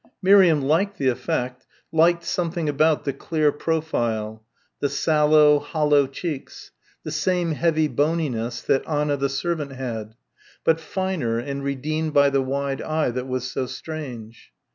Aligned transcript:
Miriam 0.19 0.63
liked 0.63 0.97
the 0.97 1.09
effect, 1.09 1.67
liked 1.91 2.23
something 2.23 2.67
about 2.67 3.05
the 3.05 3.13
clear 3.13 3.51
profile, 3.51 4.43
the 4.79 4.89
sallow, 4.89 5.59
hollow 5.59 6.07
cheeks, 6.07 6.71
the 7.03 7.11
same 7.11 7.51
heavy 7.51 7.87
bonyness 7.87 8.63
that 8.63 8.81
Anna 8.89 9.15
the 9.15 9.29
servant 9.29 9.73
had, 9.73 10.15
but 10.63 10.79
finer 10.79 11.37
and 11.37 11.63
redeemed 11.63 12.15
by 12.15 12.31
the 12.31 12.41
wide 12.41 12.81
eye 12.81 13.11
that 13.11 13.27
was 13.27 13.51
so 13.51 13.67
strange. 13.67 14.51